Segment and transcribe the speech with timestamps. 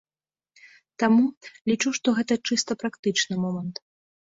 [1.03, 1.25] Таму,
[1.73, 3.75] лічу, што гэта чыста практычны момант.